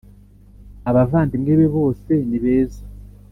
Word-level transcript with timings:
Abavandimwe 0.89 1.51
be 1.59 1.67
bose 1.75 2.11
ni 2.29 2.37
beza 2.43 2.83